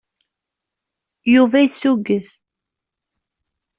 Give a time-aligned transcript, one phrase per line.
[1.33, 2.29] Yuba yessuget.